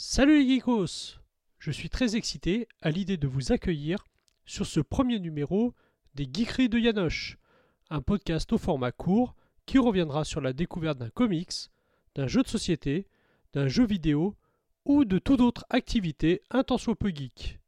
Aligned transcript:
Salut 0.00 0.44
les 0.44 0.48
geekos 0.48 1.18
Je 1.58 1.72
suis 1.72 1.90
très 1.90 2.14
excité 2.14 2.68
à 2.82 2.90
l'idée 2.90 3.16
de 3.16 3.26
vous 3.26 3.50
accueillir 3.50 3.98
sur 4.46 4.64
ce 4.64 4.78
premier 4.78 5.18
numéro 5.18 5.74
des 6.14 6.22
Geekeries 6.32 6.68
de 6.68 6.78
Yanoche, 6.78 7.36
un 7.90 8.00
podcast 8.00 8.52
au 8.52 8.58
format 8.58 8.92
court 8.92 9.34
qui 9.66 9.76
reviendra 9.76 10.22
sur 10.22 10.40
la 10.40 10.52
découverte 10.52 10.98
d'un 10.98 11.10
comics, 11.10 11.72
d'un 12.14 12.28
jeu 12.28 12.44
de 12.44 12.48
société, 12.48 13.08
d'un 13.54 13.66
jeu 13.66 13.84
vidéo 13.84 14.36
ou 14.84 15.04
de 15.04 15.18
toute 15.18 15.40
autre 15.40 15.66
activité 15.68 16.42
un 16.52 16.62
tant 16.62 16.78
soit 16.78 16.94
peu 16.94 17.08
geek. 17.08 17.58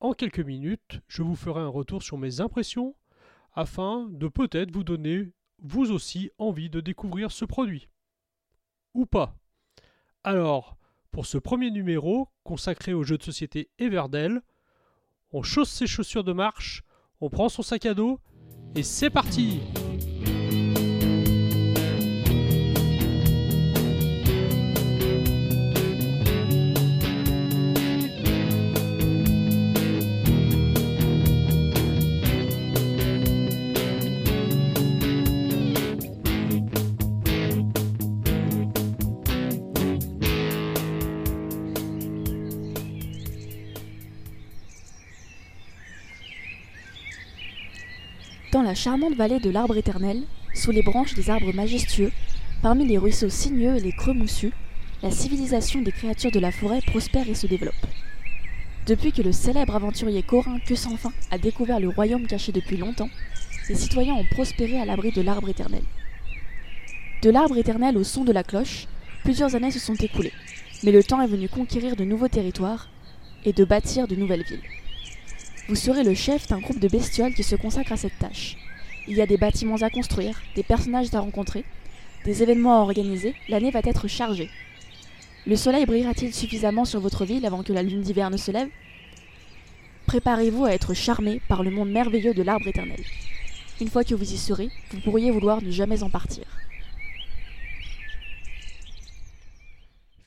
En 0.00 0.14
quelques 0.14 0.40
minutes, 0.40 1.02
je 1.08 1.22
vous 1.22 1.36
ferai 1.36 1.60
un 1.60 1.68
retour 1.68 2.02
sur 2.02 2.16
mes 2.16 2.40
impressions 2.40 2.96
afin 3.52 4.08
de 4.08 4.28
peut-être 4.28 4.72
vous 4.72 4.82
donner 4.82 5.30
vous 5.58 5.90
aussi 5.90 6.30
envie 6.38 6.70
de 6.70 6.80
découvrir 6.80 7.30
ce 7.30 7.44
produit. 7.44 7.90
Ou 8.94 9.04
pas. 9.04 9.36
Alors, 10.24 10.78
pour 11.12 11.26
ce 11.26 11.38
premier 11.38 11.70
numéro 11.70 12.28
consacré 12.44 12.92
au 12.92 13.02
jeu 13.02 13.18
de 13.18 13.22
société 13.22 13.68
Everdell, 13.78 14.40
on 15.32 15.42
chausse 15.42 15.70
ses 15.70 15.86
chaussures 15.86 16.24
de 16.24 16.32
marche, 16.32 16.82
on 17.20 17.30
prend 17.30 17.48
son 17.48 17.62
sac 17.62 17.86
à 17.86 17.94
dos 17.94 18.20
et 18.74 18.82
c'est 18.82 19.10
parti 19.10 19.60
Dans 48.60 48.66
la 48.66 48.74
charmante 48.74 49.14
vallée 49.14 49.40
de 49.40 49.48
l'arbre 49.48 49.78
éternel, 49.78 50.20
sous 50.52 50.70
les 50.70 50.82
branches 50.82 51.14
des 51.14 51.30
arbres 51.30 51.54
majestueux, 51.54 52.12
parmi 52.60 52.86
les 52.86 52.98
ruisseaux 52.98 53.30
sinueux 53.30 53.78
et 53.78 53.80
les 53.80 53.92
creux 53.92 54.12
moussus, 54.12 54.52
la 55.02 55.10
civilisation 55.10 55.80
des 55.80 55.92
créatures 55.92 56.30
de 56.30 56.40
la 56.40 56.52
forêt 56.52 56.82
prospère 56.86 57.26
et 57.26 57.34
se 57.34 57.46
développe. 57.46 57.86
Depuis 58.86 59.12
que 59.12 59.22
le 59.22 59.32
célèbre 59.32 59.76
aventurier 59.76 60.22
Corin 60.22 60.58
que 60.58 60.74
sans 60.74 60.98
fin 60.98 61.10
a 61.30 61.38
découvert 61.38 61.80
le 61.80 61.88
royaume 61.88 62.26
caché 62.26 62.52
depuis 62.52 62.76
longtemps, 62.76 63.08
les 63.70 63.74
citoyens 63.74 64.12
ont 64.12 64.26
prospéré 64.30 64.78
à 64.78 64.84
l'abri 64.84 65.10
de 65.10 65.22
l'arbre 65.22 65.48
éternel. 65.48 65.84
De 67.22 67.30
l'arbre 67.30 67.56
éternel 67.56 67.96
au 67.96 68.04
son 68.04 68.24
de 68.24 68.32
la 68.32 68.44
cloche, 68.44 68.88
plusieurs 69.24 69.54
années 69.54 69.70
se 69.70 69.78
sont 69.78 69.94
écoulées, 69.94 70.34
mais 70.82 70.92
le 70.92 71.02
temps 71.02 71.22
est 71.22 71.28
venu 71.28 71.48
conquérir 71.48 71.96
de 71.96 72.04
nouveaux 72.04 72.28
territoires 72.28 72.90
et 73.46 73.54
de 73.54 73.64
bâtir 73.64 74.06
de 74.06 74.16
nouvelles 74.16 74.44
villes. 74.44 74.60
Vous 75.70 75.76
serez 75.76 76.02
le 76.02 76.14
chef 76.14 76.48
d'un 76.48 76.58
groupe 76.58 76.80
de 76.80 76.88
bestioles 76.88 77.32
qui 77.32 77.44
se 77.44 77.54
consacre 77.54 77.92
à 77.92 77.96
cette 77.96 78.18
tâche. 78.18 78.56
Il 79.06 79.14
y 79.14 79.22
a 79.22 79.26
des 79.26 79.36
bâtiments 79.36 79.80
à 79.82 79.88
construire, 79.88 80.42
des 80.56 80.64
personnages 80.64 81.14
à 81.14 81.20
rencontrer, 81.20 81.64
des 82.24 82.42
événements 82.42 82.80
à 82.80 82.82
organiser, 82.82 83.36
l'année 83.48 83.70
va 83.70 83.78
être 83.84 84.08
chargée. 84.08 84.50
Le 85.46 85.54
soleil 85.54 85.86
brillera-t-il 85.86 86.34
suffisamment 86.34 86.84
sur 86.84 86.98
votre 86.98 87.24
ville 87.24 87.46
avant 87.46 87.62
que 87.62 87.72
la 87.72 87.84
lune 87.84 88.02
d'hiver 88.02 88.30
ne 88.30 88.36
se 88.36 88.50
lève? 88.50 88.68
Préparez-vous 90.06 90.64
à 90.64 90.72
être 90.72 90.92
charmé 90.92 91.40
par 91.48 91.62
le 91.62 91.70
monde 91.70 91.90
merveilleux 91.90 92.34
de 92.34 92.42
l'arbre 92.42 92.66
éternel. 92.66 93.04
Une 93.80 93.90
fois 93.90 94.02
que 94.02 94.16
vous 94.16 94.32
y 94.32 94.38
serez, 94.38 94.70
vous 94.90 95.00
pourriez 95.02 95.30
vouloir 95.30 95.62
ne 95.62 95.70
jamais 95.70 96.02
en 96.02 96.10
partir. 96.10 96.46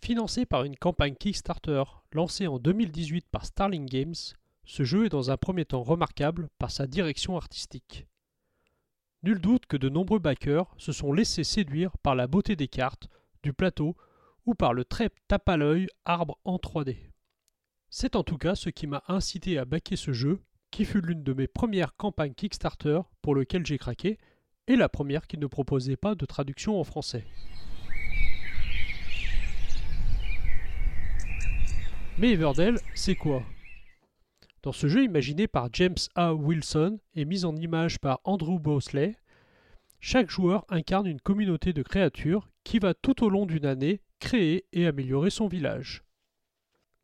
Financé 0.01 0.45
par 0.45 0.63
une 0.63 0.77
campagne 0.77 1.15
Kickstarter 1.15 1.83
lancée 2.13 2.47
en 2.47 2.59
2018 2.59 3.25
par 3.29 3.45
Starling 3.45 3.87
Games, 3.87 4.15
ce 4.65 4.83
jeu 4.83 5.05
est 5.05 5.09
dans 5.09 5.31
un 5.31 5.37
premier 5.37 5.65
temps 5.65 5.83
remarquable 5.83 6.49
par 6.57 6.71
sa 6.71 6.87
direction 6.87 7.37
artistique. 7.37 8.07
Nul 9.23 9.39
doute 9.39 9.65
que 9.65 9.77
de 9.77 9.89
nombreux 9.89 10.19
backers 10.19 10.73
se 10.77 10.91
sont 10.91 11.13
laissés 11.13 11.43
séduire 11.43 11.97
par 11.99 12.15
la 12.15 12.27
beauté 12.27 12.55
des 12.55 12.67
cartes, 12.67 13.07
du 13.41 13.53
plateau 13.53 13.95
ou 14.45 14.55
par 14.55 14.73
le 14.73 14.83
très 14.85 15.09
tape 15.27 15.47
à 15.47 15.57
l'œil 15.57 15.87
arbre 16.05 16.37
en 16.43 16.57
3D. 16.57 16.97
C'est 17.89 18.15
en 18.15 18.23
tout 18.23 18.37
cas 18.37 18.55
ce 18.55 18.69
qui 18.69 18.87
m'a 18.87 19.03
incité 19.07 19.57
à 19.57 19.65
backer 19.65 19.95
ce 19.95 20.11
jeu, 20.11 20.41
qui 20.71 20.85
fut 20.85 21.01
l'une 21.01 21.23
de 21.23 21.33
mes 21.33 21.47
premières 21.47 21.95
campagnes 21.95 22.33
Kickstarter 22.33 23.01
pour 23.21 23.35
lequel 23.35 23.65
j'ai 23.65 23.77
craqué, 23.77 24.17
et 24.67 24.75
la 24.75 24.89
première 24.89 25.27
qui 25.27 25.37
ne 25.37 25.47
proposait 25.47 25.97
pas 25.97 26.15
de 26.15 26.25
traduction 26.25 26.79
en 26.79 26.83
français. 26.83 27.25
Mais 32.17 32.31
Everdell, 32.31 32.77
c'est 32.93 33.15
quoi? 33.15 33.43
Dans 34.63 34.71
ce 34.71 34.87
jeu 34.87 35.03
imaginé 35.03 35.47
par 35.47 35.67
James 35.73 35.97
A. 36.15 36.33
Wilson 36.33 36.97
et 37.15 37.25
mis 37.25 37.43
en 37.43 37.55
image 37.55 37.99
par 37.99 38.21
Andrew 38.23 38.59
Bosley, 38.59 39.17
chaque 39.99 40.29
joueur 40.29 40.65
incarne 40.69 41.05
une 41.05 41.19
communauté 41.19 41.73
de 41.73 41.83
créatures 41.83 42.49
qui 42.63 42.79
va 42.79 42.93
tout 42.93 43.23
au 43.23 43.29
long 43.29 43.45
d'une 43.45 43.65
année 43.65 44.01
créer 44.19 44.65
et 44.71 44.87
améliorer 44.87 45.29
son 45.29 45.47
village. 45.47 46.03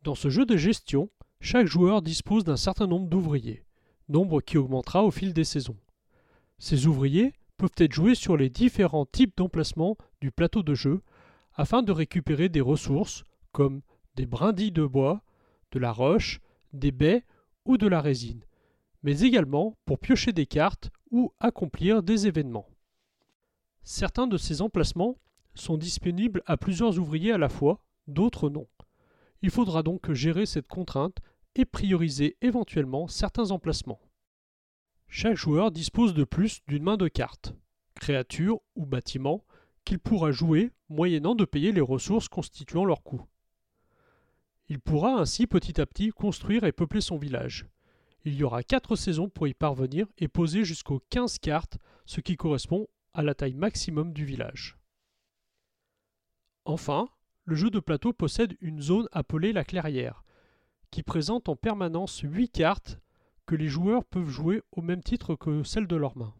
Dans 0.02 0.14
ce 0.14 0.30
jeu 0.30 0.46
de 0.46 0.56
gestion, 0.56 1.10
chaque 1.40 1.66
joueur 1.66 2.00
dispose 2.00 2.44
d'un 2.44 2.56
certain 2.56 2.86
nombre 2.86 3.08
d'ouvriers, 3.08 3.64
nombre 4.08 4.40
qui 4.40 4.56
augmentera 4.56 5.04
au 5.04 5.10
fil 5.10 5.34
des 5.34 5.44
saisons. 5.44 5.76
Ces 6.58 6.86
ouvriers 6.86 7.34
peuvent 7.58 7.70
être 7.76 7.92
joués 7.92 8.14
sur 8.14 8.38
les 8.38 8.48
différents 8.48 9.06
types 9.06 9.36
d'emplacements 9.36 9.98
du 10.22 10.30
plateau 10.30 10.62
de 10.62 10.74
jeu 10.74 11.02
afin 11.54 11.82
de 11.82 11.92
récupérer 11.92 12.48
des 12.48 12.62
ressources 12.62 13.24
comme 13.52 13.82
des 14.16 14.24
brindilles 14.24 14.72
de 14.72 14.86
bois, 14.86 15.22
de 15.72 15.78
la 15.78 15.92
roche, 15.92 16.40
des 16.72 16.90
baies 16.90 17.24
ou 17.64 17.76
de 17.76 17.86
la 17.86 18.00
résine, 18.00 18.44
mais 19.02 19.20
également 19.20 19.76
pour 19.84 19.98
piocher 19.98 20.32
des 20.32 20.46
cartes 20.46 20.90
ou 21.10 21.32
accomplir 21.40 22.02
des 22.02 22.26
événements. 22.26 22.68
Certains 23.82 24.26
de 24.26 24.36
ces 24.36 24.62
emplacements 24.62 25.18
sont 25.54 25.76
disponibles 25.76 26.42
à 26.46 26.56
plusieurs 26.56 26.98
ouvriers 26.98 27.32
à 27.32 27.38
la 27.38 27.48
fois, 27.48 27.84
d'autres 28.06 28.50
non. 28.50 28.66
Il 29.42 29.50
faudra 29.50 29.82
donc 29.82 30.12
gérer 30.12 30.46
cette 30.46 30.68
contrainte 30.68 31.18
et 31.54 31.64
prioriser 31.64 32.36
éventuellement 32.42 33.08
certains 33.08 33.50
emplacements. 33.50 34.00
Chaque 35.08 35.36
joueur 35.36 35.72
dispose 35.72 36.14
de 36.14 36.24
plus 36.24 36.60
d'une 36.68 36.84
main 36.84 36.96
de 36.96 37.08
cartes, 37.08 37.54
créatures 37.94 38.60
ou 38.76 38.86
bâtiments, 38.86 39.44
qu'il 39.84 39.98
pourra 39.98 40.30
jouer 40.30 40.70
moyennant 40.88 41.34
de 41.34 41.44
payer 41.44 41.72
les 41.72 41.80
ressources 41.80 42.28
constituant 42.28 42.84
leur 42.84 43.02
coût. 43.02 43.22
Il 44.70 44.78
pourra 44.78 45.20
ainsi 45.20 45.48
petit 45.48 45.80
à 45.80 45.84
petit 45.84 46.10
construire 46.10 46.62
et 46.62 46.70
peupler 46.70 47.00
son 47.00 47.18
village. 47.18 47.66
Il 48.24 48.34
y 48.34 48.44
aura 48.44 48.62
4 48.62 48.94
saisons 48.94 49.28
pour 49.28 49.48
y 49.48 49.52
parvenir 49.52 50.06
et 50.16 50.28
poser 50.28 50.64
jusqu'aux 50.64 51.02
15 51.10 51.40
cartes, 51.40 51.78
ce 52.06 52.20
qui 52.20 52.36
correspond 52.36 52.86
à 53.12 53.22
la 53.24 53.34
taille 53.34 53.54
maximum 53.54 54.12
du 54.12 54.24
village. 54.24 54.78
Enfin, 56.64 57.08
le 57.46 57.56
jeu 57.56 57.70
de 57.70 57.80
plateau 57.80 58.12
possède 58.12 58.56
une 58.60 58.80
zone 58.80 59.08
appelée 59.10 59.52
la 59.52 59.64
clairière, 59.64 60.22
qui 60.92 61.02
présente 61.02 61.48
en 61.48 61.56
permanence 61.56 62.20
8 62.22 62.50
cartes 62.50 63.00
que 63.46 63.56
les 63.56 63.66
joueurs 63.66 64.04
peuvent 64.04 64.28
jouer 64.28 64.62
au 64.70 64.82
même 64.82 65.02
titre 65.02 65.34
que 65.34 65.64
celles 65.64 65.88
de 65.88 65.96
leurs 65.96 66.16
mains. 66.16 66.34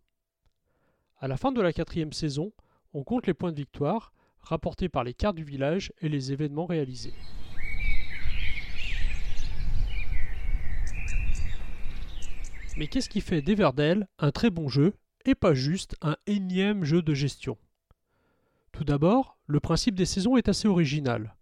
À 1.19 1.27
la 1.27 1.37
fin 1.37 1.51
de 1.51 1.61
la 1.61 1.73
quatrième 1.73 2.13
saison, 2.13 2.53
on 2.95 3.03
compte 3.03 3.27
les 3.27 3.35
points 3.35 3.51
de 3.51 3.57
victoire 3.57 4.13
rapportés 4.39 4.89
par 4.89 5.03
les 5.03 5.15
cartes 5.15 5.35
du 5.35 5.43
village 5.43 5.93
et 6.01 6.09
les 6.09 6.31
événements 6.31 6.67
réalisés. 6.67 7.15
Mais 12.77 12.87
qu'est-ce 12.87 13.09
qui 13.09 13.21
fait 13.21 13.43
d'Everdell 13.43 14.09
un 14.19 14.31
très 14.31 14.51
bon 14.51 14.69
jeu 14.69 14.95
et 15.25 15.35
pas 15.35 15.55
juste 15.55 15.97
un 16.01 16.17
énième 16.27 16.85
jeu 16.85 17.03
de 17.03 17.15
gestion? 17.15 17.59
Tout 18.73 18.85
d'abord, 18.85 19.37
le 19.47 19.61
principe 19.61 19.95
des 19.95 20.07
saisons 20.07 20.37
est 20.37 20.49
assez 20.49 20.69
original. 20.69 21.37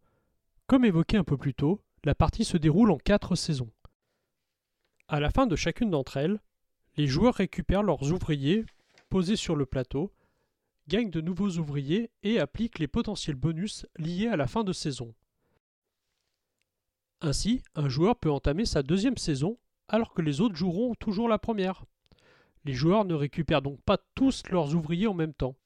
Comme 0.67 0.85
évoqué 0.85 1.17
un 1.17 1.25
peu 1.25 1.37
plus 1.37 1.55
tôt, 1.55 1.83
la 2.05 2.15
partie 2.15 2.45
se 2.45 2.57
déroule 2.57 2.91
en 2.91 2.99
quatre 2.99 3.37
saisons. 3.37 3.71
À 5.09 5.21
la 5.21 5.31
fin 5.31 5.47
de 5.47 5.57
chacune 5.57 5.91
d'entre 5.91 6.17
elles, 6.17 6.41
les 6.97 7.07
joueurs 7.07 7.35
récupèrent 7.35 7.83
leurs 7.83 8.13
ouvriers 8.13 8.65
posés 9.09 9.37
sur 9.37 9.57
le 9.57 9.67
plateau, 9.67 10.13
gagnent 10.89 11.11
de 11.11 11.21
nouveaux 11.21 11.51
ouvriers 11.59 12.11
et 12.23 12.41
appliquent 12.41 12.79
les 12.79 12.89
potentiels 12.89 13.37
bonus 13.37 13.87
liés 13.97 14.29
à 14.29 14.37
la 14.37 14.47
fin 14.47 14.65
de 14.65 14.73
saison. 14.73 15.15
Ainsi, 17.21 17.63
un 17.75 17.89
joueur 17.89 18.17
peut 18.17 18.31
entamer 18.31 18.65
sa 18.65 18.83
deuxième 18.83 19.17
saison 19.17 19.59
alors 19.89 20.15
que 20.15 20.23
les 20.23 20.41
autres 20.41 20.57
joueront 20.57 20.95
toujours 20.95 21.29
la 21.29 21.39
première. 21.39 21.85
Les 22.65 22.73
joueurs 22.75 23.05
ne 23.05 23.15
récupèrent 23.15 23.63
donc 23.63 23.81
pas 23.83 23.99
tous 24.15 24.43
leurs 24.51 24.75
ouvriers 24.75 25.07
en 25.07 25.15
même 25.15 25.35
temps. 25.35 25.57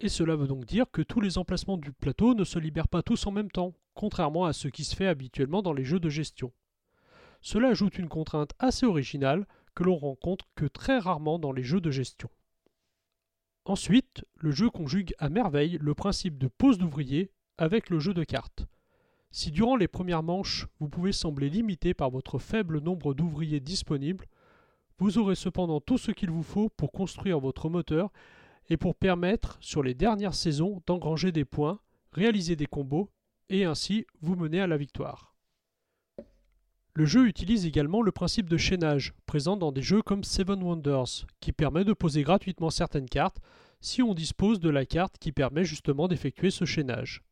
Et 0.00 0.08
cela 0.08 0.36
veut 0.36 0.46
donc 0.46 0.64
dire 0.64 0.90
que 0.90 1.02
tous 1.02 1.20
les 1.20 1.38
emplacements 1.38 1.76
du 1.76 1.92
plateau 1.92 2.34
ne 2.34 2.44
se 2.44 2.58
libèrent 2.58 2.88
pas 2.88 3.02
tous 3.02 3.26
en 3.26 3.32
même 3.32 3.50
temps, 3.50 3.74
contrairement 3.94 4.44
à 4.44 4.52
ce 4.52 4.68
qui 4.68 4.84
se 4.84 4.94
fait 4.94 5.08
habituellement 5.08 5.62
dans 5.62 5.72
les 5.72 5.84
jeux 5.84 6.00
de 6.00 6.08
gestion. 6.08 6.52
Cela 7.40 7.68
ajoute 7.68 7.98
une 7.98 8.08
contrainte 8.08 8.52
assez 8.58 8.86
originale 8.86 9.46
que 9.74 9.84
l'on 9.84 9.96
rencontre 9.96 10.46
que 10.54 10.66
très 10.66 10.98
rarement 10.98 11.38
dans 11.38 11.52
les 11.52 11.62
jeux 11.62 11.80
de 11.80 11.90
gestion. 11.90 12.30
Ensuite, 13.64 14.24
le 14.36 14.50
jeu 14.50 14.70
conjugue 14.70 15.14
à 15.18 15.28
merveille 15.28 15.78
le 15.80 15.94
principe 15.94 16.38
de 16.38 16.48
pose 16.48 16.78
d'ouvriers 16.78 17.30
avec 17.58 17.90
le 17.90 17.98
jeu 17.98 18.14
de 18.14 18.24
cartes. 18.24 18.66
Si 19.30 19.50
durant 19.50 19.76
les 19.76 19.88
premières 19.88 20.22
manches, 20.22 20.66
vous 20.80 20.88
pouvez 20.88 21.12
sembler 21.12 21.50
limité 21.50 21.94
par 21.94 22.10
votre 22.10 22.38
faible 22.38 22.80
nombre 22.80 23.14
d'ouvriers 23.14 23.60
disponibles, 23.60 24.26
vous 24.98 25.18
aurez 25.18 25.34
cependant 25.34 25.80
tout 25.80 25.98
ce 25.98 26.10
qu'il 26.10 26.30
vous 26.30 26.42
faut 26.42 26.70
pour 26.70 26.92
construire 26.92 27.38
votre 27.38 27.68
moteur 27.68 28.10
et 28.68 28.76
pour 28.76 28.94
permettre, 28.94 29.56
sur 29.60 29.82
les 29.82 29.94
dernières 29.94 30.34
saisons, 30.34 30.82
d'engranger 30.86 31.30
des 31.30 31.44
points, 31.44 31.80
réaliser 32.12 32.56
des 32.56 32.66
combos 32.66 33.10
et 33.48 33.64
ainsi 33.64 34.06
vous 34.20 34.34
mener 34.34 34.60
à 34.60 34.66
la 34.66 34.76
victoire. 34.76 35.34
Le 36.94 37.06
jeu 37.06 37.28
utilise 37.28 37.64
également 37.64 38.02
le 38.02 38.10
principe 38.10 38.50
de 38.50 38.56
chaînage, 38.56 39.14
présent 39.24 39.56
dans 39.56 39.70
des 39.70 39.82
jeux 39.82 40.02
comme 40.02 40.24
Seven 40.24 40.60
Wonders, 40.62 41.26
qui 41.38 41.52
permet 41.52 41.84
de 41.84 41.92
poser 41.92 42.22
gratuitement 42.22 42.70
certaines 42.70 43.08
cartes 43.08 43.38
si 43.80 44.02
on 44.02 44.14
dispose 44.14 44.58
de 44.58 44.68
la 44.68 44.84
carte 44.84 45.16
qui 45.18 45.30
permet 45.30 45.64
justement 45.64 46.08
d'effectuer 46.08 46.50
ce 46.50 46.64
chaînage. 46.64 47.22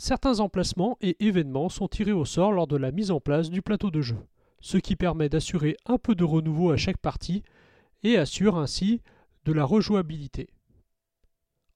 Certains 0.00 0.38
emplacements 0.38 0.96
et 1.00 1.16
événements 1.26 1.68
sont 1.68 1.88
tirés 1.88 2.12
au 2.12 2.24
sort 2.24 2.52
lors 2.52 2.68
de 2.68 2.76
la 2.76 2.92
mise 2.92 3.10
en 3.10 3.18
place 3.18 3.50
du 3.50 3.62
plateau 3.62 3.90
de 3.90 4.00
jeu, 4.00 4.18
ce 4.60 4.78
qui 4.78 4.94
permet 4.94 5.28
d'assurer 5.28 5.76
un 5.86 5.98
peu 5.98 6.14
de 6.14 6.22
renouveau 6.22 6.70
à 6.70 6.76
chaque 6.76 6.98
partie 6.98 7.42
et 8.04 8.16
assure 8.16 8.56
ainsi 8.58 9.02
de 9.44 9.52
la 9.52 9.64
rejouabilité. 9.64 10.50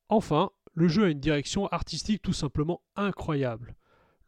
Enfin, 0.08 0.50
le 0.72 0.86
jeu 0.86 1.06
a 1.06 1.10
une 1.10 1.18
direction 1.18 1.66
artistique 1.66 2.22
tout 2.22 2.32
simplement 2.32 2.80
incroyable. 2.94 3.74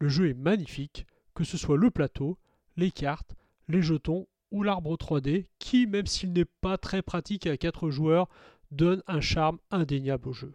Le 0.00 0.08
jeu 0.08 0.28
est 0.28 0.34
magnifique, 0.34 1.06
que 1.32 1.44
ce 1.44 1.56
soit 1.56 1.76
le 1.76 1.92
plateau, 1.92 2.36
les 2.76 2.90
cartes, 2.90 3.36
les 3.68 3.80
jetons 3.80 4.26
ou 4.50 4.64
l'arbre 4.64 4.96
3D 4.96 5.46
qui, 5.60 5.86
même 5.86 6.06
s'il 6.06 6.32
n'est 6.32 6.44
pas 6.44 6.78
très 6.78 7.02
pratique 7.02 7.46
à 7.46 7.56
4 7.56 7.90
joueurs, 7.90 8.28
donne 8.72 9.04
un 9.06 9.20
charme 9.20 9.60
indéniable 9.70 10.30
au 10.30 10.32
jeu. 10.32 10.52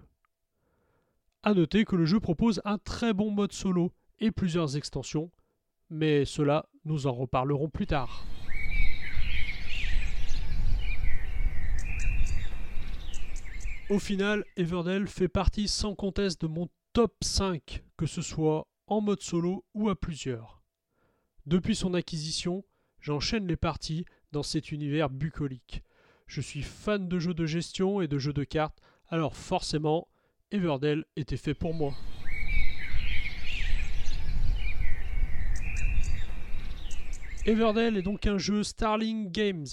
A 1.42 1.54
noter 1.54 1.86
que 1.86 1.96
le 1.96 2.06
jeu 2.06 2.20
propose 2.20 2.62
un 2.66 2.78
très 2.78 3.14
bon 3.14 3.32
mode 3.32 3.54
solo 3.54 3.94
et 4.20 4.30
plusieurs 4.30 4.76
extensions, 4.76 5.32
mais 5.90 6.26
cela 6.26 6.68
nous 6.84 7.08
en 7.08 7.14
reparlerons 7.14 7.70
plus 7.70 7.88
tard. 7.88 8.26
Au 13.90 14.00
final, 14.00 14.44
Everdell 14.58 15.08
fait 15.08 15.30
partie 15.30 15.70
sans 15.70 15.96
conteste 15.96 16.42
de 16.42 16.48
mon 16.48 16.68
top 16.92 17.16
5, 17.22 17.84
que 17.96 18.06
ce 18.06 18.22
soit 18.22 18.68
en 18.88 19.00
mode 19.00 19.22
solo 19.22 19.66
ou 19.74 19.90
à 19.90 19.96
plusieurs. 19.96 20.62
Depuis 21.46 21.76
son 21.76 21.94
acquisition, 21.94 22.66
j'enchaîne 23.00 23.48
les 23.48 23.56
parties 23.56 24.04
dans 24.34 24.44
cet 24.44 24.74
univers 24.74 25.10
bucolique. 25.10 25.84
Je 26.28 26.42
suis 26.42 26.64
fan 26.64 27.08
de 27.08 27.18
jeux 27.18 27.34
de 27.34 27.46
gestion 27.46 28.02
et 28.02 28.10
de 28.10 28.20
jeux 28.20 28.34
de 28.34 28.44
cartes, 28.44 28.82
alors 29.08 29.38
forcément, 29.38 30.10
Everdell 30.52 31.06
était 31.16 31.38
fait 31.38 31.54
pour 31.54 31.76
moi. 31.76 31.94
Everdell 37.46 37.98
est 37.98 38.02
donc 38.02 38.26
un 38.26 38.40
jeu 38.40 38.64
Starling 38.64 39.32
Games, 39.32 39.68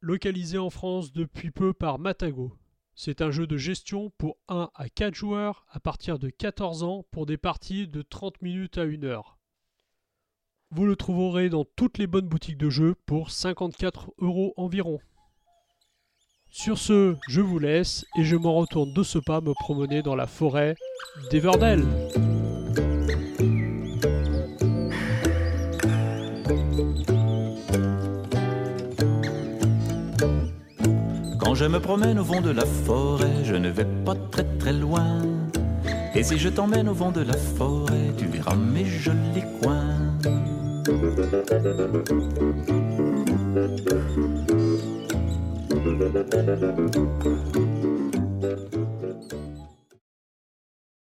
localisé 0.00 0.58
en 0.58 0.68
France 0.68 1.12
depuis 1.12 1.50
peu 1.50 1.72
par 1.72 1.98
Matago. 1.98 2.52
C'est 2.94 3.22
un 3.22 3.30
jeu 3.30 3.46
de 3.46 3.56
gestion 3.56 4.10
pour 4.18 4.36
1 4.48 4.70
à 4.74 4.88
4 4.90 5.14
joueurs 5.14 5.64
à 5.70 5.80
partir 5.80 6.18
de 6.18 6.28
14 6.28 6.82
ans 6.82 7.06
pour 7.10 7.24
des 7.24 7.38
parties 7.38 7.88
de 7.88 8.02
30 8.02 8.42
minutes 8.42 8.76
à 8.76 8.82
1 8.82 9.04
heure. 9.04 9.38
Vous 10.70 10.84
le 10.84 10.96
trouverez 10.96 11.48
dans 11.48 11.64
toutes 11.64 11.96
les 11.96 12.06
bonnes 12.06 12.28
boutiques 12.28 12.58
de 12.58 12.68
jeux 12.68 12.94
pour 13.06 13.30
54 13.30 14.12
euros 14.18 14.52
environ. 14.58 15.00
Sur 16.50 16.78
ce, 16.78 17.16
je 17.28 17.40
vous 17.40 17.58
laisse 17.58 18.04
et 18.18 18.24
je 18.24 18.36
m'en 18.36 18.54
retourne 18.54 18.92
de 18.92 19.02
ce 19.02 19.18
pas 19.18 19.40
me 19.40 19.52
promener 19.54 20.02
dans 20.02 20.16
la 20.16 20.26
forêt 20.26 20.74
d'Everdell. 21.30 21.84
je 31.58 31.64
me 31.64 31.80
promène 31.80 32.20
au 32.20 32.22
vent 32.22 32.40
de 32.40 32.50
la 32.50 32.64
forêt, 32.64 33.42
je 33.42 33.56
ne 33.56 33.68
vais 33.68 33.84
pas 34.04 34.14
très 34.30 34.44
très 34.60 34.72
loin. 34.72 35.22
Et 36.14 36.22
si 36.22 36.38
je 36.38 36.48
t'emmène 36.48 36.88
au 36.88 36.94
vent 36.94 37.10
de 37.10 37.20
la 37.20 37.36
forêt, 37.36 38.12
tu 38.16 38.26
verras 38.26 38.54
mes 38.54 38.84
jolis 38.84 39.42
coins. 39.60 39.98